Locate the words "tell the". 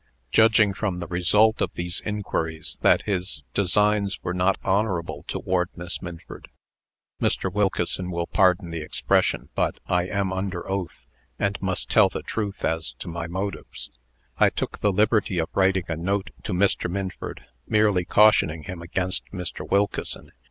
11.87-12.23